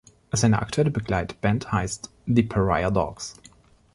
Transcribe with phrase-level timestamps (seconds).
[0.31, 3.35] Seine aktuelle Begleitband heißt „The Pariah Dogs“.